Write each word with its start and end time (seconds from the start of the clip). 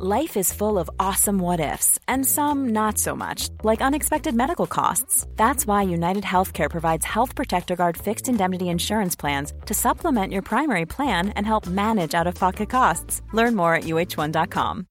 Life 0.00 0.36
is 0.36 0.52
full 0.52 0.78
of 0.78 0.88
awesome 1.00 1.40
what 1.40 1.58
ifs, 1.58 1.98
and 2.06 2.24
some 2.24 2.68
not 2.68 2.98
so 2.98 3.16
much, 3.16 3.48
like 3.64 3.82
unexpected 3.82 4.32
medical 4.32 4.68
costs. 4.68 5.26
That's 5.34 5.66
why 5.66 5.82
United 5.82 6.22
Healthcare 6.22 6.70
provides 6.70 7.04
Health 7.04 7.34
Protector 7.34 7.74
Guard 7.74 7.96
fixed 7.96 8.28
indemnity 8.28 8.68
insurance 8.68 9.16
plans 9.16 9.52
to 9.66 9.74
supplement 9.74 10.32
your 10.32 10.42
primary 10.42 10.86
plan 10.86 11.30
and 11.30 11.44
help 11.44 11.66
manage 11.66 12.14
out 12.14 12.28
of 12.28 12.36
pocket 12.36 12.70
costs. 12.70 13.22
Learn 13.32 13.56
more 13.56 13.74
at 13.74 13.84
uh1.com. 13.84 14.86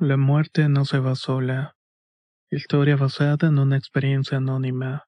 La 0.00 0.16
muerte 0.16 0.66
no 0.66 0.84
se 0.84 0.98
va 0.98 1.14
sola. 1.14 1.74
Historia 2.50 2.96
basada 2.96 3.48
en 3.48 3.58
una 3.58 3.76
experiencia 3.76 4.38
anónima. 4.38 5.02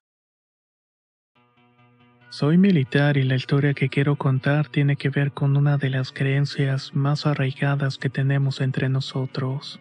Soy 2.33 2.57
militar 2.57 3.17
y 3.17 3.21
la 3.21 3.35
historia 3.35 3.75
que 3.75 3.89
quiero 3.89 4.15
contar 4.15 4.67
tiene 4.67 4.95
que 4.95 5.11
ver 5.11 5.33
con 5.33 5.55
una 5.55 5.77
de 5.77 5.91
las 5.91 6.11
creencias 6.11 6.95
más 6.95 7.27
arraigadas 7.27 7.99
que 7.99 8.09
tenemos 8.09 8.59
entre 8.59 8.89
nosotros. 8.89 9.79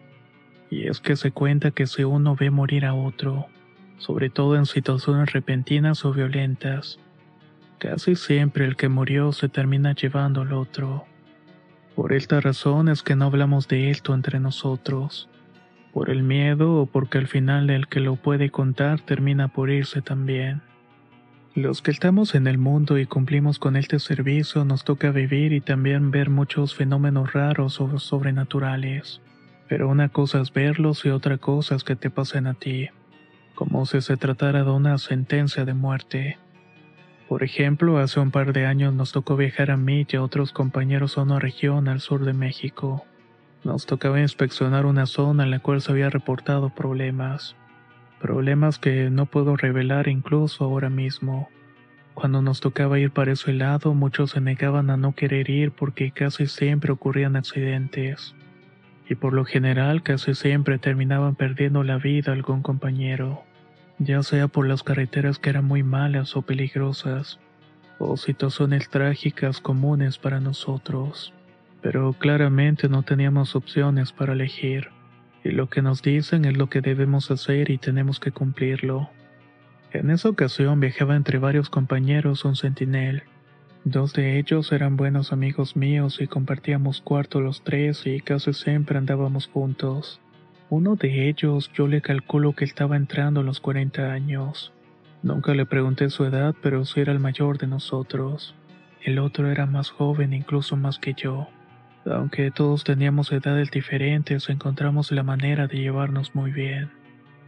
Y 0.68 0.86
es 0.86 1.00
que 1.00 1.16
se 1.16 1.30
cuenta 1.30 1.70
que 1.70 1.86
si 1.86 2.04
uno 2.04 2.36
ve 2.36 2.50
morir 2.50 2.84
a 2.84 2.92
otro, 2.92 3.46
sobre 3.96 4.28
todo 4.28 4.56
en 4.56 4.66
situaciones 4.66 5.32
repentinas 5.32 6.04
o 6.04 6.12
violentas, 6.12 7.00
casi 7.78 8.16
siempre 8.16 8.66
el 8.66 8.76
que 8.76 8.90
murió 8.90 9.32
se 9.32 9.48
termina 9.48 9.94
llevando 9.94 10.42
al 10.42 10.52
otro. 10.52 11.06
Por 11.96 12.12
esta 12.12 12.42
razón 12.42 12.90
es 12.90 13.02
que 13.02 13.16
no 13.16 13.24
hablamos 13.24 13.66
de 13.66 13.88
esto 13.88 14.12
entre 14.12 14.40
nosotros, 14.40 15.30
por 15.94 16.10
el 16.10 16.22
miedo 16.22 16.82
o 16.82 16.84
porque 16.84 17.16
al 17.16 17.28
final 17.28 17.70
el 17.70 17.88
que 17.88 18.00
lo 18.00 18.16
puede 18.16 18.50
contar 18.50 19.00
termina 19.00 19.48
por 19.48 19.70
irse 19.70 20.02
también. 20.02 20.60
Los 21.54 21.82
que 21.82 21.90
estamos 21.90 22.34
en 22.34 22.46
el 22.46 22.56
mundo 22.56 22.96
y 22.96 23.04
cumplimos 23.04 23.58
con 23.58 23.76
este 23.76 23.98
servicio 23.98 24.64
nos 24.64 24.84
toca 24.84 25.10
vivir 25.10 25.52
y 25.52 25.60
también 25.60 26.10
ver 26.10 26.30
muchos 26.30 26.74
fenómenos 26.74 27.34
raros 27.34 27.78
o 27.78 27.98
sobrenaturales. 27.98 29.20
Pero 29.68 29.90
una 29.90 30.08
cosa 30.08 30.40
es 30.40 30.50
verlos 30.50 31.04
y 31.04 31.10
otra 31.10 31.36
cosa 31.36 31.74
es 31.74 31.84
que 31.84 31.94
te 31.94 32.08
pasen 32.08 32.46
a 32.46 32.54
ti, 32.54 32.88
como 33.54 33.84
si 33.84 34.00
se 34.00 34.16
tratara 34.16 34.64
de 34.64 34.70
una 34.70 34.96
sentencia 34.96 35.66
de 35.66 35.74
muerte. 35.74 36.38
Por 37.28 37.44
ejemplo, 37.44 37.98
hace 37.98 38.18
un 38.18 38.30
par 38.30 38.54
de 38.54 38.64
años 38.64 38.94
nos 38.94 39.12
tocó 39.12 39.36
viajar 39.36 39.70
a 39.70 39.76
mí 39.76 40.06
y 40.10 40.16
a 40.16 40.22
otros 40.22 40.52
compañeros 40.52 41.18
a 41.18 41.22
una 41.22 41.38
región 41.38 41.86
al 41.86 42.00
sur 42.00 42.24
de 42.24 42.32
México. 42.32 43.04
Nos 43.62 43.84
tocaba 43.84 44.18
inspeccionar 44.20 44.86
una 44.86 45.04
zona 45.04 45.44
en 45.44 45.50
la 45.50 45.58
cual 45.58 45.82
se 45.82 45.92
había 45.92 46.08
reportado 46.08 46.70
problemas 46.70 47.56
problemas 48.22 48.78
que 48.78 49.10
no 49.10 49.26
puedo 49.26 49.56
revelar 49.56 50.06
incluso 50.06 50.64
ahora 50.64 50.88
mismo. 50.88 51.50
Cuando 52.14 52.40
nos 52.40 52.60
tocaba 52.60 53.00
ir 53.00 53.10
para 53.10 53.32
ese 53.32 53.52
lado, 53.52 53.94
muchos 53.94 54.30
se 54.30 54.40
negaban 54.40 54.90
a 54.90 54.96
no 54.96 55.12
querer 55.12 55.50
ir 55.50 55.72
porque 55.72 56.12
casi 56.12 56.46
siempre 56.46 56.92
ocurrían 56.92 57.34
accidentes. 57.34 58.36
Y 59.08 59.16
por 59.16 59.32
lo 59.32 59.44
general 59.44 60.04
casi 60.04 60.34
siempre 60.34 60.78
terminaban 60.78 61.34
perdiendo 61.34 61.82
la 61.82 61.96
vida 61.98 62.32
algún 62.32 62.62
compañero, 62.62 63.42
ya 63.98 64.22
sea 64.22 64.46
por 64.46 64.68
las 64.68 64.84
carreteras 64.84 65.40
que 65.40 65.50
eran 65.50 65.64
muy 65.64 65.82
malas 65.82 66.36
o 66.36 66.42
peligrosas, 66.42 67.40
o 67.98 68.16
situaciones 68.16 68.88
trágicas 68.88 69.60
comunes 69.60 70.18
para 70.18 70.38
nosotros. 70.38 71.34
Pero 71.82 72.12
claramente 72.12 72.88
no 72.88 73.02
teníamos 73.02 73.56
opciones 73.56 74.12
para 74.12 74.34
elegir 74.34 74.90
y 75.44 75.50
lo 75.50 75.68
que 75.68 75.82
nos 75.82 76.02
dicen 76.02 76.44
es 76.44 76.56
lo 76.56 76.68
que 76.68 76.80
debemos 76.80 77.30
hacer 77.30 77.70
y 77.70 77.78
tenemos 77.78 78.20
que 78.20 78.32
cumplirlo. 78.32 79.10
En 79.92 80.10
esa 80.10 80.28
ocasión 80.28 80.80
viajaba 80.80 81.16
entre 81.16 81.38
varios 81.38 81.68
compañeros 81.68 82.44
un 82.44 82.56
centinel. 82.56 83.24
Dos 83.84 84.12
de 84.12 84.38
ellos 84.38 84.70
eran 84.72 84.96
buenos 84.96 85.32
amigos 85.32 85.76
míos 85.76 86.18
y 86.20 86.28
compartíamos 86.28 87.00
cuarto 87.00 87.40
los 87.40 87.62
tres 87.62 88.06
y 88.06 88.20
casi 88.20 88.52
siempre 88.52 88.96
andábamos 88.96 89.48
juntos. 89.48 90.20
Uno 90.70 90.96
de 90.96 91.28
ellos 91.28 91.70
yo 91.74 91.88
le 91.88 92.00
calculo 92.00 92.54
que 92.54 92.64
estaba 92.64 92.96
entrando 92.96 93.40
a 93.40 93.44
los 93.44 93.60
40 93.60 94.12
años. 94.12 94.72
Nunca 95.22 95.54
le 95.54 95.66
pregunté 95.66 96.08
su 96.10 96.24
edad, 96.24 96.54
pero 96.62 96.84
sí 96.84 97.00
era 97.00 97.12
el 97.12 97.18
mayor 97.20 97.58
de 97.58 97.66
nosotros. 97.66 98.54
El 99.02 99.18
otro 99.18 99.50
era 99.50 99.66
más 99.66 99.90
joven, 99.90 100.32
incluso 100.32 100.76
más 100.76 100.98
que 100.98 101.12
yo. 101.14 101.48
Aunque 102.04 102.50
todos 102.50 102.84
teníamos 102.84 103.30
edades 103.32 103.70
diferentes, 103.70 104.48
encontramos 104.48 105.12
la 105.12 105.22
manera 105.22 105.68
de 105.68 105.78
llevarnos 105.78 106.34
muy 106.34 106.50
bien. 106.50 106.90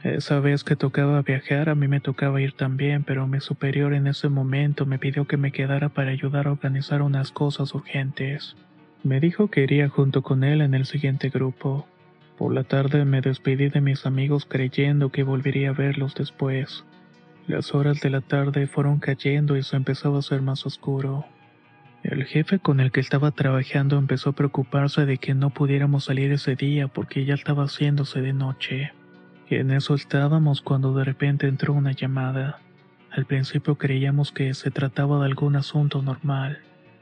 Esa 0.04 0.38
vez 0.38 0.65
que 0.65 0.76
tocaba 0.76 1.22
viajar, 1.22 1.70
a 1.70 1.75
mí 1.75 1.88
me 1.88 1.98
tocaba 1.98 2.41
ir 2.41 2.53
también, 2.53 3.04
pero 3.04 3.26
mi 3.26 3.41
superior 3.41 3.94
en 3.94 4.06
ese 4.06 4.28
momento 4.28 4.84
me 4.84 4.98
pidió 4.98 5.26
que 5.26 5.38
me 5.38 5.50
quedara 5.50 5.88
para 5.88 6.10
ayudar 6.10 6.47
a 6.47 6.53
organizar 6.53 7.00
unas 7.00 7.32
cosas 7.32 7.75
urgentes. 7.75 8.54
Me 9.03 9.19
dijo 9.19 9.48
que 9.48 9.62
iría 9.62 9.88
junto 9.88 10.22
con 10.22 10.44
él 10.44 10.60
en 10.60 10.75
el 10.75 10.84
siguiente 10.84 11.31
grupo. 11.31 11.86
Por 12.36 12.53
la 12.53 12.65
tarde 12.65 13.04
me 13.04 13.22
despedí 13.22 13.71
de 13.71 13.81
mis 13.81 14.06
amigos 14.06 14.44
creyendo 14.44 15.10
que 15.10 15.22
volvería 15.22 15.71
a 15.71 15.72
verlos 15.72 16.15
después. 16.15 16.84
Las 17.47 17.75
horas 17.75 18.00
de 18.00 18.10
la 18.10 18.21
tarde 18.21 18.66
fueron 18.66 18.98
cayendo 18.98 19.56
y 19.56 19.62
se 19.62 19.76
empezaba 19.76 20.16
a 20.16 20.19
hacer 20.21 20.42
más 20.42 20.66
oscuro. 20.66 21.25
El 22.04 22.26
jefe 22.26 22.59
con 22.59 22.81
el 22.81 22.92
que 22.92 23.00
estaba 23.00 23.31
trabajando 23.31 23.97
empezó 23.97 24.31
a 24.31 24.32
preocuparse 24.34 25.06
de 25.06 25.16
que 25.16 25.32
no 25.32 25.48
pudiéramos 25.48 26.04
salir 26.04 26.32
ese 26.32 26.54
día 26.54 26.87
porque 26.87 27.25
ya 27.25 27.32
estaba 27.32 27.65
haciéndose 27.65 28.20
de 28.20 28.34
noche. 28.34 28.92
en 29.48 29.70
eso 29.70 29.94
estábamos 29.94 30.60
cuando 30.60 30.92
de 30.94 31.04
repente 31.04 31.47
entró 31.47 31.72
una 31.72 31.92
llamada. 31.92 32.59
Al 33.10 33.25
principio 33.25 33.76
creíamos 33.76 34.32
que 34.32 34.53
se 34.53 34.70
trataba 34.70 35.19
de 35.20 35.26
algún 35.26 35.56
asunto 35.56 36.03
normal, 36.03 36.59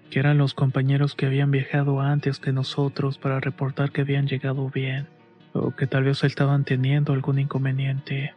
que 0.08 0.20
eran 0.20 0.38
los 0.38 0.54
compañeros 0.54 1.16
que 1.16 1.26
habían 1.26 1.50
viajado 1.50 2.00
antes 2.00 2.38
que 2.38 2.52
nosotros 2.52 3.18
para 3.18 3.40
reportar 3.40 3.90
que 3.90 4.02
habían 4.02 4.28
llegado 4.28 4.70
bien, 4.70 5.08
o 5.52 5.74
que 5.74 5.88
tal 5.88 6.04
vez 6.04 6.22
estaban 6.22 6.62
teniendo 6.62 7.12
algún 7.12 7.40
inconveniente. 7.40 8.34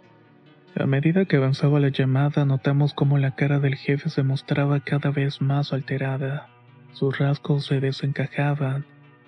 A 0.75 0.87
medida 0.87 1.25
que 1.25 1.37
avanzaba 1.37 1.79
la 1.79 1.89
llamada 1.89 2.43
notamos 2.43 2.95
cómo 2.95 3.19
la 3.19 3.35
cara 3.35 3.59
del 3.59 3.75
jefe 3.75 4.09
se 4.09 4.23
mostraba 4.23 4.79
cada 4.79 5.11
vez 5.11 5.41
más 5.41 5.71
alterada. 5.71 6.54
Sus 6.95 7.19
rasgos 7.19 7.66
se 7.66 7.81
desencajaban, 7.81 8.85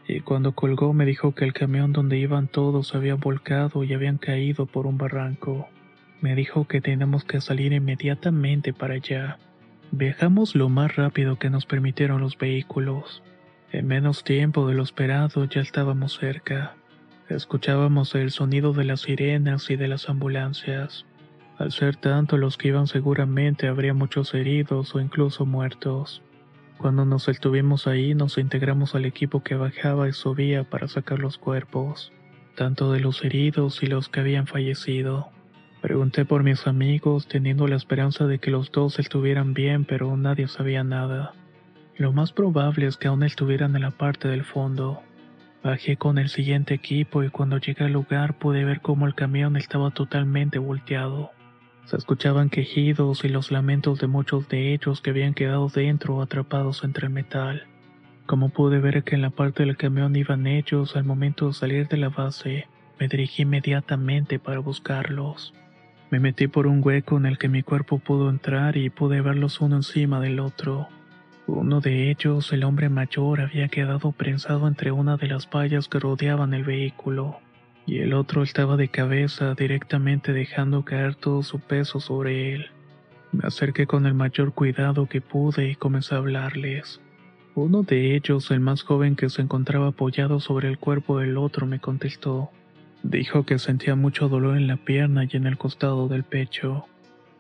y 0.08 0.22
cuando 0.22 0.54
colgó 0.54 0.94
me 0.94 1.06
dijo 1.06 1.36
que 1.36 1.44
el 1.44 1.52
camión 1.52 1.92
donde 1.92 2.18
iban 2.18 2.48
todos 2.48 2.96
había 2.96 3.16
volcado 3.16 3.84
y 3.84 3.94
habían 3.94 4.18
caído 4.18 4.68
por 4.68 4.88
un 4.88 4.98
barranco. 4.98 5.68
Me 6.22 6.34
dijo 6.34 6.66
que 6.66 6.80
tenemos 6.80 7.26
que 7.26 7.42
salir 7.42 7.74
inmediatamente 7.74 8.72
para 8.72 8.94
allá. 8.94 9.38
Viajamos 9.92 10.56
lo 10.56 10.70
más 10.70 10.96
rápido 10.96 11.40
que 11.40 11.50
nos 11.50 11.66
permitieron 11.66 12.22
los 12.22 12.38
vehículos. 12.38 13.22
En 13.74 13.86
menos 13.86 14.24
tiempo 14.24 14.66
de 14.66 14.74
lo 14.74 14.84
esperado 14.84 15.44
ya 15.44 15.60
estábamos 15.60 16.18
cerca. 16.18 16.74
Escuchábamos 17.28 18.16
el 18.16 18.32
sonido 18.32 18.72
de 18.72 18.86
las 18.86 19.02
sirenas 19.02 19.70
y 19.70 19.76
de 19.76 19.90
las 19.90 20.08
ambulancias. 20.08 21.06
Al 21.58 21.74
ser 21.74 21.98
tanto 21.98 22.38
los 22.38 22.56
que 22.56 22.70
iban 22.70 22.88
seguramente 22.88 23.68
habría 23.68 23.94
muchos 23.94 24.34
heridos 24.34 24.96
o 24.96 25.02
incluso 25.02 25.46
muertos. 25.46 26.24
Cuando 26.78 27.06
nos 27.06 27.28
estuvimos 27.28 27.88
ahí 27.88 28.14
nos 28.14 28.38
integramos 28.38 28.94
al 28.94 29.06
equipo 29.06 29.42
que 29.42 29.56
bajaba 29.56 30.08
y 30.08 30.14
subía 30.14 30.64
para 30.64 30.88
sacar 30.88 31.18
los 31.18 31.40
cuerpos, 31.40 32.14
tanto 32.56 32.92
de 32.92 33.00
los 33.00 33.24
heridos 33.24 33.82
y 33.82 33.88
los 33.88 34.10
que 34.10 34.20
habían 34.20 34.46
fallecido. 34.46 35.30
Pregunté 35.82 36.24
por 36.24 36.44
mis 36.44 36.68
amigos 36.68 37.28
teniendo 37.28 37.68
la 37.68 37.78
esperanza 37.78 38.28
de 38.28 38.38
que 38.38 38.52
los 38.52 38.72
dos 38.72 39.00
estuvieran 39.00 39.56
bien, 39.56 39.86
pero 39.86 40.16
nadie 40.18 40.48
sabía 40.48 40.84
nada. 40.84 41.34
Lo 41.98 42.14
más 42.14 42.32
probable 42.32 42.86
es 42.86 42.98
que 42.98 43.08
aún 43.08 43.24
estuvieran 43.24 43.76
en 43.76 43.82
la 43.82 43.92
parte 43.92 44.28
del 44.28 44.44
fondo. 44.44 45.02
Bajé 45.64 45.98
con 45.98 46.20
el 46.20 46.30
siguiente 46.30 46.76
equipo 46.76 47.24
y 47.24 47.30
cuando 47.30 47.58
llegué 47.58 47.86
al 47.86 47.94
lugar 47.94 48.38
pude 48.38 48.64
ver 48.66 48.82
cómo 48.82 49.08
el 49.08 49.16
camión 49.16 49.58
estaba 49.58 49.90
totalmente 49.90 50.60
volteado. 50.60 51.32
Se 51.88 51.96
escuchaban 51.96 52.50
quejidos 52.50 53.24
y 53.24 53.30
los 53.30 53.50
lamentos 53.50 53.98
de 54.00 54.08
muchos 54.08 54.50
de 54.50 54.74
ellos 54.74 55.00
que 55.00 55.12
habían 55.12 55.34
quedado 55.34 55.70
dentro 55.70 56.22
atrapados 56.22 56.84
entre 56.84 57.08
el 57.08 57.14
metal. 57.14 57.66
Como 58.26 58.50
pude 58.50 58.80
ver 58.80 59.06
que 59.06 59.16
en 59.16 59.22
la 59.22 59.30
parte 59.30 59.64
del 59.64 59.78
camión 59.78 60.14
iban 60.18 60.48
ellos 60.48 60.98
al 60.98 61.06
momento 61.06 61.48
de 61.48 61.54
salir 61.54 61.88
de 61.88 61.96
la 61.96 62.10
base, 62.10 62.68
me 63.00 63.08
dirigí 63.08 63.44
inmediatamente 63.44 64.38
para 64.38 64.60
buscarlos. 64.60 65.54
Me 66.12 66.20
metí 66.20 66.48
por 66.48 66.68
un 66.68 66.82
hueco 66.84 67.16
en 67.16 67.26
el 67.26 67.38
que 67.38 67.48
mi 67.48 67.64
cuerpo 67.64 68.00
pudo 68.00 68.30
entrar 68.30 68.76
y 68.76 68.90
pude 68.90 69.22
verlos 69.22 69.62
uno 69.62 69.78
encima 69.78 70.20
del 70.20 70.42
otro. 70.42 70.90
Uno 71.46 71.80
de 71.80 72.12
ellos, 72.12 72.52
el 72.52 72.66
hombre 72.66 72.90
mayor, 72.90 73.40
había 73.40 73.70
quedado 73.70 74.12
prensado 74.12 74.68
entre 74.68 74.92
una 74.92 75.16
de 75.16 75.28
las 75.28 75.50
vallas 75.50 75.88
que 75.88 76.00
rodeaban 76.00 76.54
el 76.54 76.66
vehículo 76.66 77.40
y 77.88 78.00
el 78.00 78.14
otro 78.14 78.44
estaba 78.44 78.76
de 78.76 78.90
cabeza 78.90 79.56
directamente 79.56 80.34
dejando 80.34 80.84
caer 80.84 81.16
todo 81.16 81.42
su 81.42 81.60
peso 81.60 82.02
sobre 82.02 82.54
él. 82.54 82.68
Me 83.32 83.48
acerqué 83.48 83.88
con 83.88 84.06
el 84.06 84.14
mayor 84.14 84.54
cuidado 84.54 85.08
que 85.08 85.22
pude 85.22 85.70
y 85.72 85.76
comencé 85.76 86.14
a 86.14 86.18
hablarles. 86.20 87.02
Uno 87.56 87.84
de 87.84 88.16
ellos, 88.16 88.52
el 88.52 88.60
más 88.60 88.84
joven 88.84 89.16
que 89.16 89.30
se 89.30 89.42
encontraba 89.42 89.88
apoyado 89.88 90.40
sobre 90.42 90.68
el 90.68 90.78
cuerpo 90.78 91.20
del 91.20 91.38
otro, 91.38 91.66
me 91.66 91.80
contestó. 91.80 92.52
Dijo 93.04 93.46
que 93.46 93.58
sentía 93.58 93.96
mucho 93.96 94.28
dolor 94.28 94.58
en 94.58 94.68
la 94.68 94.78
pierna 94.78 95.24
y 95.24 95.38
en 95.38 95.48
el 95.48 95.58
costado 95.58 96.10
del 96.10 96.24
pecho. 96.24 96.86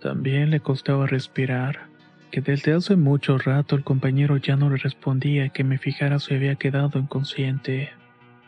También 0.01 0.49
le 0.49 0.61
costaba 0.61 1.07
respirar. 1.07 1.87
que 2.31 2.41
desde 2.41 2.73
hace 2.73 2.97
mucho 2.97 3.37
rato 3.37 3.75
el 3.75 3.85
compañero 3.85 4.35
ya 4.35 4.57
no 4.57 4.69
le 4.69 4.75
respondía 4.75 5.47
que 5.47 5.63
me 5.63 5.77
fijara 5.77 6.19
si 6.19 6.35
había 6.35 6.55
quedado 6.55 6.99
inconsciente. 6.99 7.91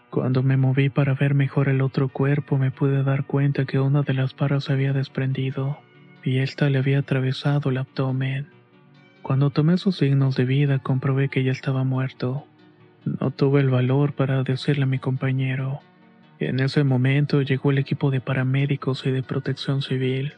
Cuando 0.09 0.41
me 0.41 0.57
moví 0.57 0.89
para 0.89 1.13
ver 1.13 1.35
mejor 1.35 1.69
el 1.69 1.81
otro 1.81 2.09
cuerpo 2.09 2.57
me 2.57 2.71
pude 2.71 3.03
dar 3.03 3.25
cuenta 3.25 3.65
que 3.65 3.79
una 3.79 4.01
de 4.01 4.13
las 4.13 4.35
barras 4.35 4.63
se 4.63 4.73
había 4.73 4.91
desprendido 4.91 5.77
y 6.23 6.39
esta 6.39 6.69
le 6.69 6.79
había 6.79 6.99
atravesado 6.99 7.69
el 7.69 7.77
abdomen. 7.77 8.47
Cuando 9.21 9.51
tomé 9.51 9.77
sus 9.77 9.97
signos 9.97 10.35
de 10.35 10.45
vida 10.45 10.79
comprobé 10.79 11.29
que 11.29 11.43
ya 11.43 11.51
estaba 11.51 11.83
muerto. 11.83 12.45
No 13.05 13.31
tuve 13.31 13.61
el 13.61 13.69
valor 13.69 14.13
para 14.13 14.43
decirle 14.43 14.83
a 14.83 14.87
mi 14.87 14.97
compañero. 14.97 15.79
En 16.39 16.59
ese 16.59 16.83
momento 16.83 17.41
llegó 17.41 17.69
el 17.71 17.77
equipo 17.77 18.09
de 18.09 18.21
paramédicos 18.21 19.05
y 19.05 19.11
de 19.11 19.21
protección 19.23 19.81
civil. 19.83 20.33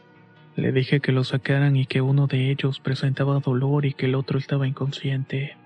Le 0.54 0.72
dije 0.72 1.00
que 1.00 1.12
lo 1.12 1.24
sacaran 1.24 1.76
y 1.76 1.86
que 1.86 2.02
uno 2.02 2.26
de 2.26 2.50
ellos 2.50 2.78
presentaba 2.78 3.40
dolor 3.40 3.86
y 3.86 3.94
que 3.94 4.06
el 4.06 4.16
otro 4.16 4.38
estaba 4.38 4.66
inconsciente. 4.66 5.56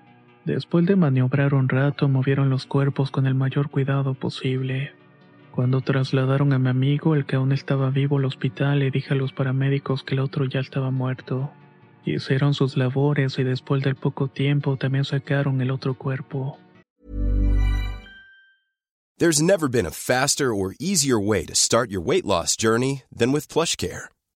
Después 0.47 0.85
de 0.85 0.95
maniobrar 0.95 1.53
un 1.53 1.67
rato, 1.67 2.07
movieron 2.07 2.49
los 2.49 2.65
cuerpos 2.65 3.11
con 3.11 3.27
el 3.27 3.35
mayor 3.35 3.69
cuidado 3.69 4.13
posible. 4.13 4.93
Cuando 5.51 5.81
trasladaron 5.81 6.53
a 6.53 6.57
mi 6.57 6.69
amigo, 6.69 7.15
el 7.15 7.25
que 7.25 7.35
aún 7.35 7.51
estaba 7.51 7.89
vivo, 7.89 8.17
al 8.17 8.23
hospital, 8.23 8.79
le 8.79 8.89
dije 8.89 9.13
a 9.13 9.17
los 9.17 9.33
paramédicos 9.33 10.03
que 10.03 10.15
el 10.15 10.21
otro 10.21 10.45
ya 10.45 10.61
estaba 10.61 10.89
muerto. 10.89 11.51
Hicieron 12.05 12.53
sus 12.53 12.77
labores 12.77 13.37
y 13.39 13.43
después 13.43 13.83
del 13.83 13.95
poco 13.95 14.29
tiempo 14.29 14.77
también 14.77 15.03
sacaron 15.03 15.59
el 15.59 15.69
otro 15.69 15.95
cuerpo. 15.95 16.57
There's 19.17 19.41
never 19.41 19.67
been 19.67 19.85
a 19.85 19.91
faster 19.91 20.53
or 20.53 20.75
easier 20.79 21.19
way 21.19 21.45
to 21.45 21.55
start 21.55 21.89
your 21.91 22.01
weight 22.01 22.25
loss 22.25 22.55
journey 22.55 23.01
than 23.13 23.33
with 23.33 23.49
PlushCare. 23.49 24.07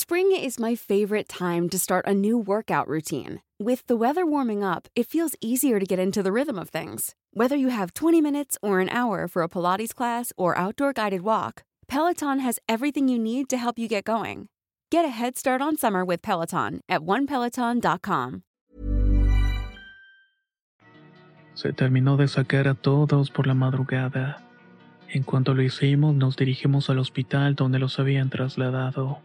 Spring 0.00 0.30
is 0.30 0.60
my 0.60 0.76
favorite 0.76 1.28
time 1.28 1.68
to 1.68 1.76
start 1.76 2.06
a 2.06 2.14
new 2.14 2.38
workout 2.38 2.86
routine. 2.86 3.40
With 3.58 3.84
the 3.88 3.96
weather 3.96 4.24
warming 4.24 4.62
up, 4.62 4.86
it 4.94 5.08
feels 5.08 5.34
easier 5.40 5.80
to 5.80 5.84
get 5.84 5.98
into 5.98 6.22
the 6.22 6.30
rhythm 6.30 6.56
of 6.56 6.68
things. 6.68 7.16
Whether 7.34 7.56
you 7.56 7.70
have 7.70 7.94
20 7.94 8.20
minutes 8.20 8.56
or 8.62 8.78
an 8.78 8.90
hour 8.90 9.26
for 9.26 9.42
a 9.42 9.48
Pilates 9.48 9.92
class 9.92 10.32
or 10.36 10.56
outdoor 10.56 10.92
guided 10.92 11.22
walk, 11.22 11.64
Peloton 11.88 12.38
has 12.38 12.60
everything 12.68 13.08
you 13.08 13.18
need 13.18 13.48
to 13.48 13.56
help 13.56 13.76
you 13.76 13.88
get 13.88 14.04
going. 14.04 14.46
Get 14.92 15.04
a 15.04 15.08
head 15.08 15.36
start 15.36 15.60
on 15.60 15.76
summer 15.76 16.04
with 16.04 16.22
Peloton 16.22 16.80
at 16.88 17.00
onepeloton.com. 17.00 18.42
Se 21.54 21.72
terminó 21.72 22.16
de 22.16 22.28
sacar 22.28 22.68
a 22.68 22.74
todos 22.74 23.30
por 23.30 23.48
la 23.48 23.54
madrugada. 23.54 24.44
En 25.08 25.24
cuanto 25.24 25.54
lo 25.54 25.62
hicimos, 25.62 26.14
nos 26.14 26.36
dirigimos 26.36 26.88
al 26.88 27.00
hospital 27.00 27.56
donde 27.56 27.80
los 27.80 27.98
habían 27.98 28.30
trasladado. 28.30 29.18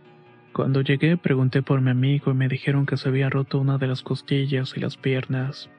Cuando 0.53 0.81
llegué, 0.81 1.17
pregunté 1.17 1.63
por 1.63 1.81
mi 1.81 1.89
amigo 1.89 2.29
y 2.29 2.35
me 2.35 2.47
dijeron 2.47 2.85
que 2.85 2.95
se 2.95 3.09
había 3.09 3.27
roto 3.27 3.59
una 3.59 3.79
de 3.79 3.87
las 3.87 4.03
costillas 4.03 4.73
y 4.77 4.79
las 4.79 4.97
piernas, 4.97 5.71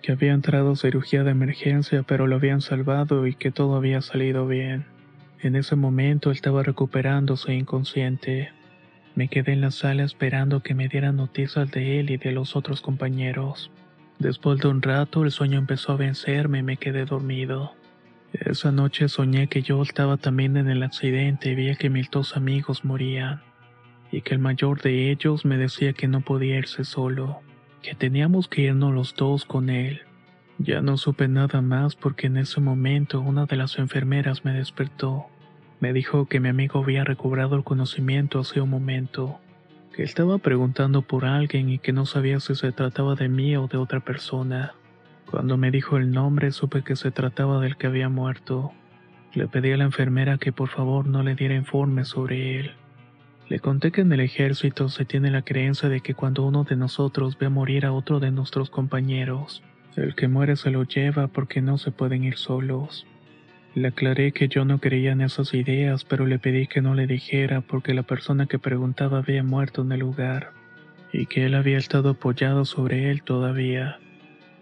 que 0.00 0.12
había 0.12 0.32
entrado 0.32 0.74
cirugía 0.74 1.22
de 1.22 1.32
emergencia 1.32 2.02
pero 2.02 2.26
lo 2.26 2.36
habían 2.36 2.62
salvado 2.62 3.26
y 3.26 3.34
que 3.34 3.50
todo 3.50 3.76
había 3.76 4.00
salido 4.00 4.46
bien. 4.46 4.86
En 5.40 5.54
ese 5.54 5.76
momento 5.76 6.30
estaba 6.30 6.62
recuperándose 6.62 7.52
inconsciente. 7.52 8.52
Me 9.14 9.28
quedé 9.28 9.52
en 9.52 9.60
la 9.60 9.70
sala 9.70 10.02
esperando 10.02 10.62
que 10.62 10.74
me 10.74 10.88
dieran 10.88 11.16
noticias 11.16 11.70
de 11.70 12.00
él 12.00 12.10
y 12.10 12.16
de 12.16 12.32
los 12.32 12.56
otros 12.56 12.80
compañeros. 12.80 13.70
Después 14.18 14.60
de 14.60 14.68
un 14.68 14.80
rato 14.80 15.24
el 15.24 15.30
sueño 15.30 15.58
empezó 15.58 15.92
a 15.92 15.96
vencerme 15.96 16.60
y 16.60 16.62
me 16.62 16.78
quedé 16.78 17.04
dormido. 17.04 17.74
Esa 18.32 18.72
noche 18.72 19.10
soñé 19.10 19.48
que 19.48 19.60
yo 19.60 19.82
estaba 19.82 20.16
también 20.16 20.56
en 20.56 20.70
el 20.70 20.82
accidente 20.82 21.50
y 21.50 21.54
veía 21.54 21.74
que 21.74 21.90
mis 21.90 22.10
dos 22.10 22.34
amigos 22.34 22.82
morían, 22.82 23.42
y 24.12 24.20
que 24.20 24.34
el 24.34 24.40
mayor 24.40 24.80
de 24.82 25.10
ellos 25.10 25.44
me 25.44 25.56
decía 25.56 25.94
que 25.94 26.06
no 26.06 26.20
podía 26.20 26.58
irse 26.58 26.84
solo, 26.84 27.40
que 27.82 27.94
teníamos 27.94 28.46
que 28.46 28.62
irnos 28.62 28.92
los 28.92 29.16
dos 29.16 29.44
con 29.44 29.70
él. 29.70 30.02
Ya 30.58 30.82
no 30.82 30.96
supe 30.98 31.26
nada 31.26 31.62
más 31.62 31.96
porque 31.96 32.28
en 32.28 32.36
ese 32.36 32.60
momento 32.60 33.20
una 33.20 33.46
de 33.46 33.56
las 33.56 33.78
enfermeras 33.78 34.44
me 34.44 34.52
despertó. 34.52 35.26
Me 35.80 35.92
dijo 35.92 36.26
que 36.26 36.38
mi 36.38 36.50
amigo 36.50 36.78
había 36.78 37.02
recobrado 37.02 37.56
el 37.56 37.64
conocimiento 37.64 38.38
hace 38.38 38.60
un 38.60 38.70
momento 38.70 39.40
que 39.92 40.02
estaba 40.02 40.38
preguntando 40.38 41.02
por 41.02 41.24
alguien 41.24 41.68
y 41.68 41.78
que 41.78 41.92
no 41.92 42.06
sabía 42.06 42.40
si 42.40 42.54
se 42.54 42.72
trataba 42.72 43.14
de 43.14 43.28
mí 43.28 43.56
o 43.56 43.66
de 43.66 43.76
otra 43.76 44.00
persona. 44.00 44.74
Cuando 45.30 45.56
me 45.56 45.70
dijo 45.70 45.96
el 45.96 46.10
nombre 46.10 46.50
supe 46.50 46.82
que 46.82 46.96
se 46.96 47.10
trataba 47.10 47.60
del 47.60 47.76
que 47.76 47.86
había 47.86 48.08
muerto. 48.08 48.72
Le 49.34 49.48
pedí 49.48 49.72
a 49.72 49.76
la 49.76 49.84
enfermera 49.84 50.38
que 50.38 50.52
por 50.52 50.68
favor 50.68 51.06
no 51.06 51.22
le 51.22 51.34
diera 51.34 51.54
informes 51.54 52.08
sobre 52.08 52.60
él. 52.60 52.72
Le 53.52 53.60
conté 53.60 53.92
que 53.92 54.00
en 54.00 54.10
el 54.10 54.20
ejército 54.20 54.88
se 54.88 55.04
tiene 55.04 55.30
la 55.30 55.42
creencia 55.42 55.90
de 55.90 56.00
que 56.00 56.14
cuando 56.14 56.46
uno 56.46 56.64
de 56.64 56.74
nosotros 56.74 57.36
ve 57.36 57.50
morir 57.50 57.84
a 57.84 57.92
otro 57.92 58.18
de 58.18 58.30
nuestros 58.30 58.70
compañeros, 58.70 59.62
el 59.94 60.14
que 60.14 60.26
muere 60.26 60.56
se 60.56 60.70
lo 60.70 60.84
lleva 60.84 61.28
porque 61.28 61.60
no 61.60 61.76
se 61.76 61.90
pueden 61.90 62.24
ir 62.24 62.38
solos. 62.38 63.06
Le 63.74 63.88
aclaré 63.88 64.32
que 64.32 64.48
yo 64.48 64.64
no 64.64 64.78
creía 64.78 65.12
en 65.12 65.20
esas 65.20 65.52
ideas, 65.52 66.06
pero 66.06 66.24
le 66.24 66.38
pedí 66.38 66.66
que 66.66 66.80
no 66.80 66.94
le 66.94 67.06
dijera 67.06 67.60
porque 67.60 67.92
la 67.92 68.04
persona 68.04 68.46
que 68.46 68.58
preguntaba 68.58 69.18
había 69.18 69.42
muerto 69.42 69.82
en 69.82 69.92
el 69.92 70.00
lugar 70.00 70.52
y 71.12 71.26
que 71.26 71.44
él 71.44 71.54
había 71.54 71.76
estado 71.76 72.08
apoyado 72.08 72.64
sobre 72.64 73.10
él 73.10 73.22
todavía. 73.22 73.98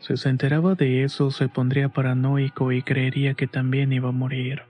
Si 0.00 0.16
se 0.16 0.30
enteraba 0.30 0.74
de 0.74 1.04
eso, 1.04 1.30
se 1.30 1.48
pondría 1.48 1.90
paranoico 1.90 2.72
y 2.72 2.82
creería 2.82 3.34
que 3.34 3.46
también 3.46 3.92
iba 3.92 4.08
a 4.08 4.12
morir. 4.12 4.62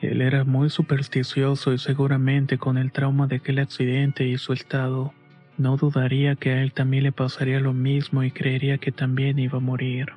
Él 0.00 0.22
era 0.22 0.44
muy 0.44 0.70
supersticioso 0.70 1.72
y 1.74 1.78
seguramente 1.78 2.56
con 2.56 2.78
el 2.78 2.90
trauma 2.90 3.26
de 3.26 3.36
aquel 3.36 3.58
accidente 3.58 4.26
y 4.26 4.38
su 4.38 4.52
estado, 4.52 5.12
no 5.58 5.76
dudaría 5.76 6.36
que 6.36 6.52
a 6.52 6.62
él 6.62 6.72
también 6.72 7.04
le 7.04 7.12
pasaría 7.12 7.60
lo 7.60 7.74
mismo 7.74 8.22
y 8.22 8.30
creería 8.30 8.78
que 8.78 8.92
también 8.92 9.38
iba 9.38 9.58
a 9.58 9.60
morir. 9.60 10.12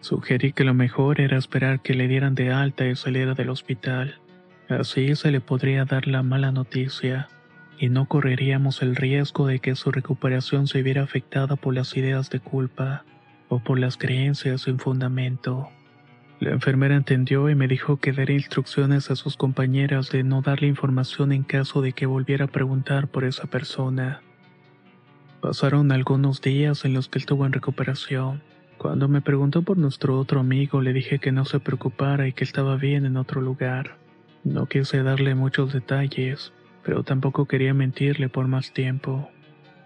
Sugerí 0.00 0.52
que 0.52 0.62
lo 0.62 0.72
mejor 0.72 1.20
era 1.20 1.36
esperar 1.36 1.80
que 1.80 1.94
le 1.94 2.06
dieran 2.06 2.36
de 2.36 2.52
alta 2.52 2.86
y 2.86 2.94
saliera 2.94 3.34
del 3.34 3.48
hospital. 3.48 4.20
Así 4.68 5.16
se 5.16 5.32
le 5.32 5.40
podría 5.40 5.84
dar 5.84 6.06
la 6.06 6.22
mala 6.22 6.52
noticia, 6.52 7.28
y 7.78 7.88
no 7.88 8.06
correríamos 8.06 8.82
el 8.82 8.94
riesgo 8.94 9.48
de 9.48 9.58
que 9.58 9.74
su 9.74 9.90
recuperación 9.90 10.68
se 10.68 10.82
viera 10.82 11.02
afectada 11.02 11.56
por 11.56 11.74
las 11.74 11.96
ideas 11.96 12.30
de 12.30 12.38
culpa 12.38 13.04
o 13.48 13.58
por 13.58 13.80
las 13.80 13.96
creencias 13.96 14.62
sin 14.62 14.78
fundamento. 14.78 15.68
La 16.40 16.50
enfermera 16.50 16.96
entendió 16.96 17.48
y 17.48 17.54
me 17.54 17.68
dijo 17.68 17.98
que 17.98 18.12
daría 18.12 18.36
instrucciones 18.36 19.10
a 19.10 19.16
sus 19.16 19.36
compañeras 19.36 20.10
de 20.10 20.24
no 20.24 20.42
darle 20.42 20.66
información 20.66 21.32
en 21.32 21.44
caso 21.44 21.80
de 21.80 21.92
que 21.92 22.06
volviera 22.06 22.46
a 22.46 22.48
preguntar 22.48 23.08
por 23.08 23.24
esa 23.24 23.46
persona. 23.46 24.20
Pasaron 25.40 25.92
algunos 25.92 26.40
días 26.40 26.84
en 26.84 26.94
los 26.94 27.08
que 27.08 27.18
estuvo 27.18 27.46
en 27.46 27.52
recuperación. 27.52 28.42
Cuando 28.78 29.08
me 29.08 29.20
preguntó 29.20 29.62
por 29.62 29.78
nuestro 29.78 30.18
otro 30.18 30.40
amigo, 30.40 30.80
le 30.80 30.92
dije 30.92 31.18
que 31.18 31.32
no 31.32 31.44
se 31.44 31.60
preocupara 31.60 32.26
y 32.26 32.32
que 32.32 32.44
estaba 32.44 32.76
bien 32.76 33.06
en 33.06 33.16
otro 33.16 33.40
lugar. 33.40 33.96
No 34.42 34.66
quise 34.66 35.02
darle 35.02 35.34
muchos 35.34 35.72
detalles, 35.72 36.52
pero 36.82 37.04
tampoco 37.04 37.46
quería 37.46 37.74
mentirle 37.74 38.28
por 38.28 38.48
más 38.48 38.72
tiempo. 38.72 39.30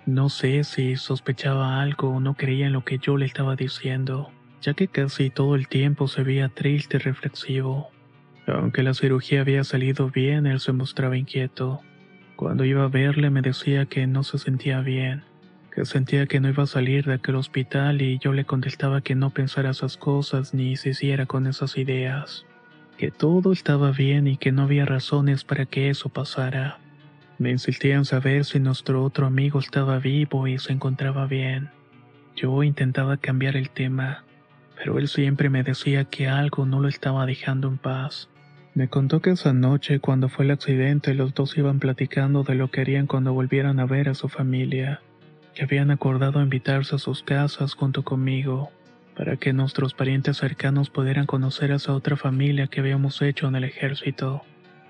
No 0.07 0.31
sé 0.31 0.65
si 0.65 0.97
sospechaba 0.97 1.81
algo 1.83 2.09
o 2.09 2.21
no 2.21 2.35
creía 2.35 2.67
en 2.67 2.73
lo 2.73 2.85
que 2.85 2.99
yo 2.99 3.17
le 3.17 3.27
estaba 3.27 3.57
diciendo, 3.57 4.31
ya 4.61 4.75
que 4.75 4.89
casi 4.89 5.31
todo 5.31 5.55
el 5.55 5.69
tiempo 5.69 6.09
se 6.09 6.23
veía 6.23 6.49
triste 6.49 6.97
y 6.97 7.01
reflexivo. 7.01 7.91
Aunque 8.47 8.83
la 8.83 8.95
cirugía 8.95 9.43
había 9.43 9.65
salido 9.65 10.11
bien, 10.11 10.47
él 10.47 10.61
se 10.61 10.73
mostraba 10.73 11.17
inquieto. 11.17 11.81
Cuando 12.37 12.65
iba 12.65 12.85
a 12.85 12.89
verle 12.89 13.31
me 13.31 13.43
decía 13.43 13.87
que 13.87 14.07
no 14.07 14.23
se 14.23 14.39
sentía 14.39 14.81
bien, 14.81 15.25
que 15.75 15.85
sentía 15.85 16.27
que 16.27 16.41
no 16.41 16.49
iba 16.49 16.63
a 16.63 16.67
salir 16.67 17.05
de 17.05 17.15
aquel 17.15 17.37
hospital 17.37 18.01
y 18.01 18.19
yo 18.19 18.33
le 18.33 18.45
contestaba 18.45 19.01
que 19.01 19.15
no 19.15 19.31
pensara 19.31 19.71
esas 19.71 19.97
cosas 19.97 20.55
ni 20.55 20.77
se 20.77 20.91
hiciera 20.91 21.27
con 21.27 21.47
esas 21.47 21.77
ideas, 21.77 22.47
que 22.97 23.11
todo 23.11 23.53
estaba 23.53 23.91
bien 23.91 24.27
y 24.27 24.37
que 24.37 24.53
no 24.53 24.63
había 24.63 24.87
razones 24.87 25.45
para 25.45 25.67
que 25.67 25.91
eso 25.91 26.09
pasara. 26.09 26.79
Me 27.39 27.51
insistía 27.51 27.97
en 27.97 28.05
saber 28.05 28.45
si 28.45 28.59
nuestro 28.59 29.05
otro 29.05 29.27
amigo 29.27 29.61
estaba 29.61 29.99
vivo 29.99 30.49
y 30.49 30.59
se 30.59 30.73
encontraba 30.73 31.27
bien. 31.27 31.71
Yo 32.35 32.63
intentaba 32.63 33.17
cambiar 33.17 33.57
el 33.57 33.71
tema, 33.71 34.25
pero 34.79 34.99
él 34.99 35.09
siempre 35.09 35.51
me 35.51 35.63
decía 35.63 36.05
que 36.05 36.29
algo 36.29 36.65
no 36.65 36.81
lo 36.81 36.89
estaba 36.89 37.27
dejando 37.27 37.69
en 37.69 37.79
paz. 37.79 38.31
Me 38.75 38.89
contó 38.89 39.21
que 39.21 39.31
esa 39.31 39.53
noche, 39.53 39.99
cuando 39.99 40.29
fue 40.29 40.45
el 40.45 40.53
accidente, 40.53 41.13
los 41.15 41.35
dos 41.35 41.59
iban 41.59 41.81
platicando 41.81 42.45
de 42.45 42.55
lo 42.55 42.71
que 42.71 42.81
harían 42.81 43.07
cuando 43.07 43.33
volvieran 43.33 43.81
a 43.81 43.87
ver 43.87 44.09
a 44.09 44.15
su 44.15 44.29
familia 44.29 45.01
que 45.59 45.65
habían 45.65 45.91
acordado 45.91 46.41
invitarse 46.41 46.95
a 46.95 46.99
sus 46.99 47.25
casas 47.25 47.75
junto 47.75 48.05
conmigo 48.05 48.71
para 49.17 49.37
que 49.37 49.53
nuestros 49.53 49.93
parientes 49.93 50.37
cercanos 50.37 50.89
pudieran 50.89 51.27
conocer 51.27 51.73
a 51.73 51.77
esa 51.77 51.95
otra 51.95 52.17
familia 52.17 52.69
que 52.69 52.79
habíamos 52.79 53.21
hecho 53.23 53.49
en 53.49 53.57
el 53.57 53.65
ejército. 53.65 54.43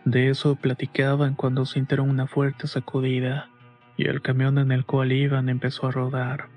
De 0.04 0.28
eso 0.28 0.56
platicaban 0.56 1.36
cuando 1.36 1.64
sintieron 1.64 2.10
una 2.10 2.26
fuerte 2.26 2.66
sacudida 2.66 3.48
y 3.96 4.08
el 4.08 4.20
camión 4.20 4.58
en 4.58 4.70
el 4.70 4.84
cual 4.84 5.12
iban 5.12 5.48
empezó 5.48 5.86
a 5.86 5.90
rodar. 5.90 6.48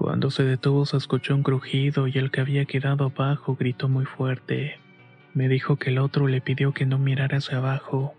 Cuando 0.00 0.30
se 0.30 0.44
detuvo 0.44 0.86
se 0.86 0.96
escuchó 0.96 1.34
un 1.34 1.42
crujido 1.42 2.08
y 2.08 2.16
el 2.16 2.30
que 2.30 2.40
había 2.40 2.64
quedado 2.64 3.12
abajo 3.14 3.54
gritó 3.54 3.86
muy 3.86 4.06
fuerte. 4.06 4.80
Me 5.34 5.46
dijo 5.46 5.76
que 5.76 5.90
el 5.90 5.98
otro 5.98 6.26
le 6.26 6.40
pidió 6.40 6.72
que 6.72 6.86
no 6.86 6.98
mirara 6.98 7.36
hacia 7.36 7.58
abajo, 7.58 8.14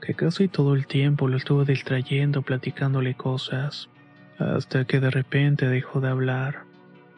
que 0.00 0.14
casi 0.14 0.48
todo 0.48 0.74
el 0.74 0.86
tiempo 0.86 1.28
lo 1.28 1.36
estuvo 1.36 1.66
distrayendo 1.66 2.40
platicándole 2.40 3.14
cosas, 3.14 3.90
hasta 4.38 4.86
que 4.86 5.00
de 5.00 5.10
repente 5.10 5.68
dejó 5.68 6.00
de 6.00 6.08
hablar. 6.08 6.64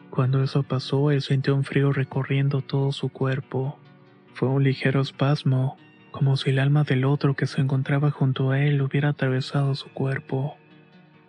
Cuando 0.09 0.43
eso 0.43 0.63
pasó, 0.63 1.09
él 1.09 1.21
sintió 1.21 1.55
un 1.55 1.63
frío 1.63 1.93
recorriendo 1.93 2.61
todo 2.61 2.91
su 2.91 3.07
cuerpo. 3.07 3.79
Fue 4.33 4.49
un 4.49 4.65
ligero 4.65 4.99
espasmo, 4.99 5.77
como 6.11 6.35
si 6.35 6.49
el 6.49 6.59
alma 6.59 6.83
del 6.83 7.05
otro 7.05 7.33
que 7.33 7.47
se 7.47 7.61
encontraba 7.61 8.11
junto 8.11 8.51
a 8.51 8.59
él 8.59 8.81
hubiera 8.81 9.07
atravesado 9.07 9.73
su 9.73 9.87
cuerpo. 9.93 10.57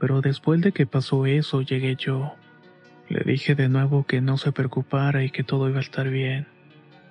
Pero 0.01 0.21
después 0.21 0.61
de 0.62 0.73
que 0.73 0.85
pasó 0.85 1.27
eso, 1.27 1.62
llegué 1.62 1.95
yo. 1.95 2.35
Le 3.09 3.21
dije 3.25 3.55
de 3.55 3.69
nuevo 3.69 4.05
que 4.05 4.21
no 4.21 4.39
se 4.39 4.53
preocupara 4.53 5.25
y 5.25 5.31
que 5.31 5.45
todo 5.45 5.69
iba 5.69 5.79
a 5.79 5.83
estar 5.83 6.09
bien, 6.09 6.47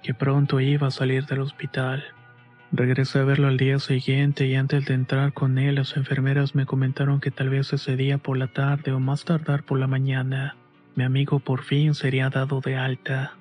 que 0.04 0.14
pronto 0.14 0.60
iba 0.60 0.88
a 0.88 0.92
salir 0.92 1.26
del 1.26 1.42
hospital. 1.42 2.04
Regresé 2.72 3.20
a 3.20 3.24
verlo 3.24 3.48
al 3.48 3.58
día 3.58 3.80
siguiente 3.80 4.48
y 4.48 4.56
antes 4.56 4.86
de 4.86 4.94
entrar 4.94 5.34
con 5.34 5.58
él 5.58 5.76
las 5.76 5.98
enfermeras 5.98 6.56
me 6.56 6.66
comentaron 6.66 7.20
que 7.20 7.32
tal 7.32 7.50
vez 7.50 7.74
ese 7.74 7.98
día 7.98 8.18
por 8.18 8.38
la 8.38 8.48
tarde 8.48 8.92
o 8.92 9.00
más 9.00 9.26
tardar 9.26 9.64
por 9.64 9.78
la 9.78 9.88
mañana 9.88 10.56
mi 10.94 11.06
amigo 11.06 11.40
por 11.40 11.64
fin 11.64 11.94
sería 11.94 12.30
dado 12.30 12.60
de 12.60 12.76
alta, 12.76 13.34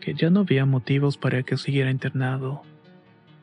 que 0.00 0.14
ya 0.14 0.30
no 0.30 0.40
había 0.40 0.64
motivos 0.66 1.16
para 1.16 1.42
que 1.42 1.56
siguiera 1.56 1.90
internado. 1.90 2.62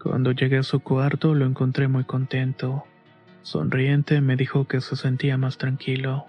Cuando 0.01 0.31
llegué 0.31 0.59
a 0.59 0.63
su 0.63 0.79
cuarto 0.79 1.35
lo 1.35 1.45
encontré 1.45 1.89
muy 1.89 2.05
contento. 2.05 2.85
Sonriente 3.41 4.21
me 4.21 4.37
dijo 4.37 4.65
que 4.65 4.79
se 4.79 4.95
sentía 4.95 5.37
más 5.37 5.57
tranquilo. 5.57 6.25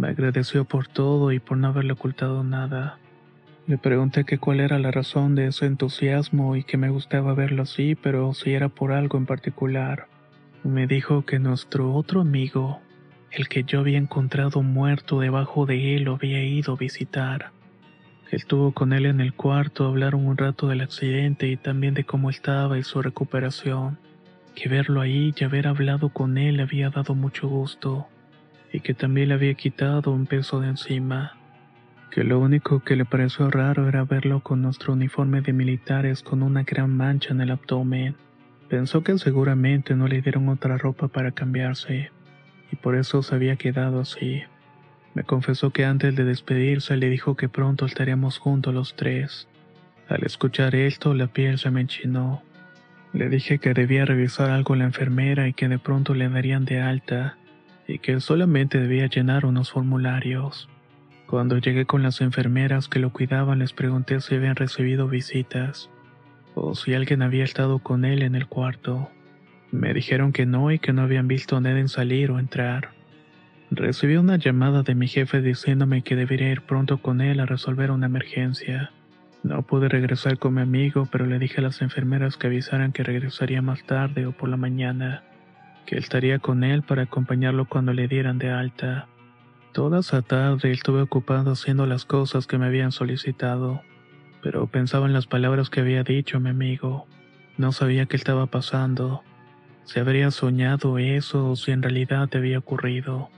Me 0.00 0.08
agradeció 0.08 0.64
por 0.64 0.88
todo 0.88 1.30
y 1.30 1.40
por 1.40 1.58
no 1.58 1.68
haberle 1.68 1.92
ocultado 1.92 2.42
nada. 2.42 2.98
Le 3.66 3.76
pregunté 3.76 4.24
que 4.24 4.38
cuál 4.38 4.60
era 4.60 4.78
la 4.78 4.90
razón 4.90 5.34
de 5.34 5.48
ese 5.48 5.66
entusiasmo 5.66 6.56
y 6.56 6.64
que 6.64 6.78
me 6.78 6.88
gustaba 6.88 7.34
verlo 7.34 7.64
así, 7.64 7.96
pero 7.96 8.32
si 8.32 8.54
era 8.54 8.70
por 8.70 8.92
algo 8.92 9.18
en 9.18 9.26
particular. 9.26 10.06
Me 10.64 10.86
dijo 10.86 11.26
que 11.26 11.38
nuestro 11.38 11.92
otro 11.92 12.22
amigo, 12.22 12.80
el 13.30 13.46
que 13.48 13.62
yo 13.64 13.80
había 13.80 13.98
encontrado 13.98 14.62
muerto 14.62 15.20
debajo 15.20 15.66
de 15.66 15.96
él 15.96 16.04
lo 16.04 16.14
había 16.14 16.42
ido 16.42 16.72
a 16.72 16.78
visitar. 16.78 17.50
Estuvo 18.30 18.72
con 18.72 18.94
él 18.94 19.04
en 19.04 19.20
el 19.20 19.34
cuarto, 19.34 19.84
hablaron 19.84 20.26
un 20.26 20.38
rato 20.38 20.66
del 20.68 20.80
accidente 20.80 21.46
y 21.48 21.58
también 21.58 21.92
de 21.92 22.04
cómo 22.04 22.30
estaba 22.30 22.78
y 22.78 22.84
su 22.84 23.02
recuperación. 23.02 23.98
Que 24.54 24.70
verlo 24.70 25.02
ahí 25.02 25.34
y 25.38 25.44
haber 25.44 25.66
hablado 25.66 26.08
con 26.08 26.38
él 26.38 26.58
había 26.60 26.88
dado 26.88 27.14
mucho 27.14 27.48
gusto, 27.48 28.08
y 28.72 28.80
que 28.80 28.94
también 28.94 29.28
le 29.28 29.34
había 29.34 29.54
quitado 29.54 30.12
un 30.12 30.26
peso 30.26 30.60
de 30.60 30.68
encima. 30.68 31.36
Que 32.10 32.24
lo 32.24 32.40
único 32.40 32.80
que 32.80 32.96
le 32.96 33.04
pareció 33.04 33.50
raro 33.50 33.88
era 33.88 34.04
verlo 34.04 34.40
con 34.40 34.62
nuestro 34.62 34.92
uniforme 34.92 35.40
de 35.42 35.52
militares 35.52 36.22
con 36.22 36.42
una 36.42 36.64
gran 36.64 36.96
mancha 36.96 37.32
en 37.32 37.40
el 37.40 37.50
abdomen. 37.50 38.16
Pensó 38.68 39.02
que 39.02 39.16
seguramente 39.18 39.94
no 39.94 40.08
le 40.08 40.20
dieron 40.20 40.48
otra 40.48 40.76
ropa 40.76 41.08
para 41.08 41.32
cambiarse 41.32 42.10
y 42.72 42.76
por 42.76 42.94
eso 42.94 43.22
se 43.22 43.34
había 43.34 43.56
quedado 43.56 44.00
así. 44.00 44.42
Me 45.14 45.24
confesó 45.24 45.70
que 45.70 45.84
antes 45.84 46.14
de 46.14 46.24
despedirse 46.24 46.96
le 46.96 47.10
dijo 47.10 47.36
que 47.36 47.48
pronto 47.48 47.86
estaríamos 47.86 48.38
juntos 48.38 48.72
los 48.72 48.94
tres. 48.94 49.48
Al 50.08 50.24
escuchar 50.24 50.74
esto, 50.74 51.14
la 51.14 51.26
piel 51.26 51.58
se 51.58 51.70
me 51.70 51.80
enchinó. 51.80 52.42
Le 53.12 53.28
dije 53.28 53.58
que 53.58 53.74
debía 53.74 54.04
revisar 54.04 54.50
algo 54.50 54.74
a 54.74 54.76
la 54.76 54.84
enfermera 54.84 55.48
y 55.48 55.52
que 55.52 55.68
de 55.68 55.78
pronto 55.78 56.14
le 56.14 56.28
darían 56.28 56.64
de 56.64 56.80
alta, 56.80 57.36
y 57.90 57.98
que 57.98 58.20
solamente 58.20 58.78
debía 58.78 59.08
llenar 59.08 59.44
unos 59.44 59.72
formularios. 59.72 60.68
Cuando 61.26 61.58
llegué 61.58 61.86
con 61.86 62.02
las 62.02 62.20
enfermeras 62.20 62.88
que 62.88 63.00
lo 63.00 63.10
cuidaban 63.10 63.58
les 63.58 63.72
pregunté 63.72 64.20
si 64.20 64.36
habían 64.36 64.56
recibido 64.56 65.08
visitas, 65.08 65.90
o 66.54 66.74
si 66.74 66.94
alguien 66.94 67.22
había 67.22 67.44
estado 67.44 67.80
con 67.80 68.04
él 68.04 68.22
en 68.22 68.34
el 68.34 68.46
cuarto. 68.46 69.10
Me 69.72 69.92
dijeron 69.92 70.32
que 70.32 70.46
no 70.46 70.70
y 70.70 70.78
que 70.78 70.92
no 70.92 71.02
habían 71.02 71.28
visto 71.28 71.56
a 71.56 71.60
Neden 71.60 71.88
salir 71.88 72.30
o 72.30 72.38
entrar. 72.38 72.90
Recibí 73.70 74.16
una 74.16 74.36
llamada 74.36 74.82
de 74.82 74.94
mi 74.94 75.06
jefe 75.06 75.40
diciéndome 75.40 76.02
que 76.02 76.16
debería 76.16 76.50
ir 76.50 76.62
pronto 76.62 76.98
con 76.98 77.20
él 77.20 77.38
a 77.40 77.46
resolver 77.46 77.90
una 77.90 78.06
emergencia. 78.06 78.92
No 79.42 79.62
pude 79.62 79.88
regresar 79.88 80.38
con 80.38 80.54
mi 80.54 80.60
amigo, 80.60 81.08
pero 81.10 81.26
le 81.26 81.38
dije 81.38 81.58
a 81.58 81.62
las 81.62 81.80
enfermeras 81.82 82.36
que 82.36 82.48
avisaran 82.48 82.92
que 82.92 83.04
regresaría 83.04 83.62
más 83.62 83.84
tarde 83.84 84.26
o 84.26 84.32
por 84.32 84.48
la 84.48 84.56
mañana, 84.56 85.22
que 85.86 85.98
estaría 85.98 86.38
con 86.38 86.64
él 86.64 86.82
para 86.82 87.02
acompañarlo 87.02 87.66
cuando 87.66 87.92
le 87.92 88.08
dieran 88.08 88.38
de 88.38 88.50
alta. 88.50 89.08
Toda 89.72 90.00
esa 90.00 90.22
tarde 90.22 90.72
estuve 90.72 91.02
ocupado 91.02 91.52
haciendo 91.52 91.86
las 91.86 92.04
cosas 92.04 92.46
que 92.46 92.58
me 92.58 92.66
habían 92.66 92.92
solicitado, 92.92 93.82
pero 94.42 94.66
pensaba 94.66 95.06
en 95.06 95.12
las 95.12 95.26
palabras 95.26 95.70
que 95.70 95.80
había 95.80 96.02
dicho 96.02 96.40
mi 96.40 96.50
amigo. 96.50 97.06
No 97.56 97.72
sabía 97.72 98.06
qué 98.06 98.16
estaba 98.16 98.46
pasando 98.46 99.22
si 99.84 99.98
habría 99.98 100.30
soñado 100.30 100.98
eso 100.98 101.50
o 101.50 101.56
si 101.56 101.72
en 101.72 101.82
realidad 101.82 102.28
había 102.34 102.58
ocurrido. 102.58 103.28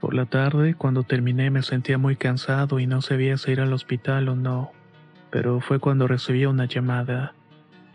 Por 0.00 0.14
la 0.14 0.26
tarde, 0.26 0.74
cuando 0.74 1.04
terminé, 1.04 1.50
me 1.50 1.62
sentía 1.62 1.98
muy 1.98 2.16
cansado 2.16 2.80
y 2.80 2.86
no 2.88 3.00
sabía 3.00 3.36
si 3.36 3.52
ir 3.52 3.60
al 3.60 3.72
hospital 3.72 4.28
o 4.28 4.34
no, 4.34 4.72
pero 5.30 5.60
fue 5.60 5.78
cuando 5.78 6.08
recibí 6.08 6.46
una 6.46 6.66
llamada. 6.66 7.34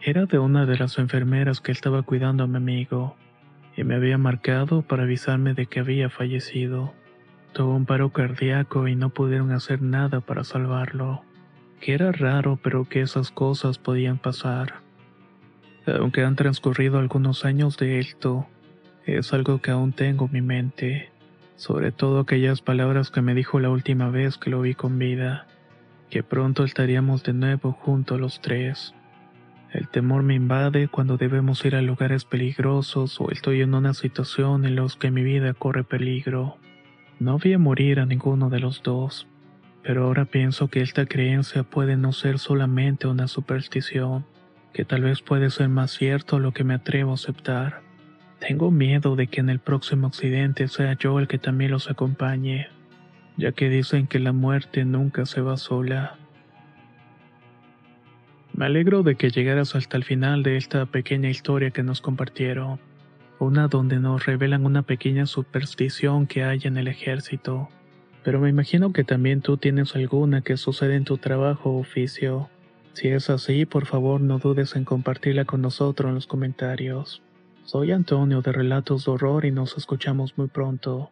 Era 0.01 0.25
de 0.25 0.39
una 0.39 0.65
de 0.65 0.77
las 0.77 0.97
enfermeras 0.97 1.59
que 1.59 1.73
estaba 1.73 2.01
cuidando 2.03 2.45
a 2.45 2.47
mi 2.47 2.55
amigo, 2.55 3.17
y 3.79 3.85
me 3.85 3.95
había 3.95 4.17
marcado 4.17 4.81
para 4.81 5.03
avisarme 5.03 5.53
de 5.53 5.65
que 5.65 5.79
había 5.79 6.09
fallecido. 6.09 6.93
Tuvo 7.53 7.73
un 7.73 7.85
paro 7.85 8.09
cardíaco 8.09 8.89
y 8.89 8.95
no 8.97 9.09
pudieron 9.09 9.53
hacer 9.53 9.81
nada 9.81 10.19
para 10.19 10.43
salvarlo. 10.43 11.21
Que 11.79 11.93
era 11.93 12.11
raro, 12.11 12.59
pero 12.61 12.89
que 12.89 12.99
esas 12.99 13.31
cosas 13.31 13.77
podían 13.77 14.17
pasar. 14.17 14.81
Aunque 15.87 16.25
han 16.25 16.35
transcurrido 16.35 16.99
algunos 16.99 17.45
años 17.45 17.77
de 17.77 17.99
esto, 17.99 18.47
es 19.05 19.31
algo 19.31 19.61
que 19.61 19.71
aún 19.71 19.93
tengo 19.93 20.25
en 20.25 20.33
mi 20.33 20.41
mente, 20.41 21.09
sobre 21.55 21.93
todo 21.93 22.19
aquellas 22.19 22.61
palabras 22.61 23.11
que 23.11 23.21
me 23.21 23.33
dijo 23.33 23.61
la 23.61 23.69
última 23.69 24.09
vez 24.09 24.37
que 24.37 24.49
lo 24.49 24.59
vi 24.59 24.73
con 24.73 24.99
vida, 24.99 25.47
que 26.09 26.21
pronto 26.21 26.65
estaríamos 26.65 27.23
de 27.23 27.31
nuevo 27.31 27.71
juntos 27.71 28.19
los 28.19 28.41
tres. 28.41 28.93
El 29.71 29.87
temor 29.87 30.23
me 30.23 30.33
invade 30.33 30.87
cuando 30.87 31.17
debemos 31.17 31.63
ir 31.63 31.75
a 31.75 31.81
lugares 31.81 32.25
peligrosos 32.25 33.21
o 33.21 33.29
estoy 33.29 33.61
en 33.61 33.75
una 33.75 33.93
situación 33.93 34.65
en 34.65 34.75
la 34.75 34.87
que 34.99 35.11
mi 35.11 35.23
vida 35.23 35.53
corre 35.53 35.83
peligro. 35.83 36.57
No 37.19 37.37
vi 37.37 37.53
a 37.53 37.59
morir 37.59 37.99
a 37.99 38.05
ninguno 38.07 38.49
de 38.49 38.59
los 38.59 38.81
dos, 38.81 39.27
pero 39.83 40.05
ahora 40.05 40.25
pienso 40.25 40.69
que 40.69 40.81
esta 40.81 41.05
creencia 41.05 41.63
puede 41.63 41.97
no 41.97 42.13
ser 42.13 42.39
solamente 42.39 43.07
una 43.07 43.27
superstición 43.27 44.25
que 44.73 44.85
tal 44.85 45.01
vez 45.03 45.21
puede 45.21 45.49
ser 45.49 45.69
más 45.69 45.91
cierto 45.91 46.39
lo 46.39 46.51
que 46.51 46.63
me 46.63 46.73
atrevo 46.73 47.11
a 47.11 47.15
aceptar. 47.15 47.81
Tengo 48.39 48.71
miedo 48.71 49.15
de 49.15 49.27
que 49.27 49.39
en 49.39 49.49
el 49.49 49.59
próximo 49.59 50.07
accidente 50.07 50.67
sea 50.67 50.93
yo 50.93 51.19
el 51.19 51.27
que 51.27 51.37
también 51.37 51.71
los 51.71 51.89
acompañe, 51.89 52.69
ya 53.37 53.51
que 53.51 53.69
dicen 53.69 54.07
que 54.07 54.19
la 54.19 54.31
muerte 54.31 54.85
nunca 54.85 55.25
se 55.25 55.41
va 55.41 55.57
sola. 55.57 56.17
Me 58.59 58.65
alegro 58.65 59.03
de 59.03 59.15
que 59.15 59.29
llegaras 59.29 59.73
hasta 59.73 59.95
el 59.95 60.03
final 60.03 60.43
de 60.43 60.57
esta 60.57 60.85
pequeña 60.85 61.29
historia 61.29 61.71
que 61.71 61.81
nos 61.81 62.01
compartieron, 62.01 62.77
una 63.39 63.69
donde 63.69 64.01
nos 64.01 64.25
revelan 64.25 64.65
una 64.65 64.81
pequeña 64.81 65.27
superstición 65.27 66.27
que 66.27 66.43
hay 66.43 66.59
en 66.65 66.75
el 66.75 66.89
ejército, 66.89 67.69
pero 68.21 68.41
me 68.41 68.49
imagino 68.49 68.91
que 68.91 69.05
también 69.05 69.39
tú 69.39 69.55
tienes 69.55 69.95
alguna 69.95 70.41
que 70.41 70.57
sucede 70.57 70.95
en 70.95 71.05
tu 71.05 71.17
trabajo 71.17 71.69
o 71.69 71.79
oficio. 71.79 72.49
Si 72.91 73.07
es 73.07 73.29
así, 73.29 73.65
por 73.65 73.85
favor 73.85 74.19
no 74.19 74.39
dudes 74.39 74.75
en 74.75 74.83
compartirla 74.83 75.45
con 75.45 75.61
nosotros 75.61 76.09
en 76.09 76.15
los 76.15 76.27
comentarios. 76.27 77.21
Soy 77.63 77.93
Antonio 77.93 78.41
de 78.41 78.51
Relatos 78.51 79.05
de 79.05 79.11
Horror 79.11 79.45
y 79.45 79.51
nos 79.51 79.77
escuchamos 79.77 80.37
muy 80.37 80.49
pronto. 80.49 81.11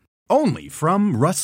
Only 0.31 0.69
from 0.69 1.17
Rust 1.17 1.43